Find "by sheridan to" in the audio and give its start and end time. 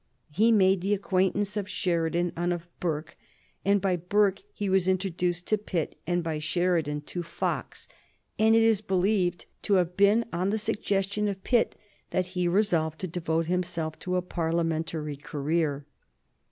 6.23-7.21